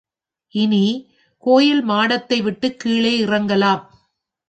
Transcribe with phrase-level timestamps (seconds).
[0.55, 0.85] இனி,
[1.43, 3.83] கோயில் மாடத்தை விட்டுக் கீழே இறங்கலாம்.